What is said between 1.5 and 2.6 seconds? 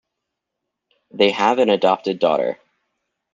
an adopted daughter.